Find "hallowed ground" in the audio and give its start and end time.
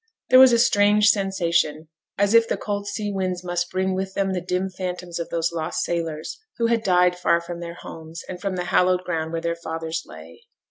8.73-9.31